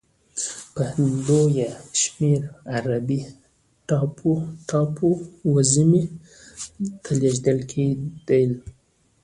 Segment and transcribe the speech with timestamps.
[0.73, 0.83] په
[1.25, 1.69] لویه
[2.01, 2.41] شمېر
[2.73, 3.19] عربي
[4.69, 5.11] ټاپو
[5.53, 6.03] وزمې
[7.03, 8.51] ته لېږدول کېدل.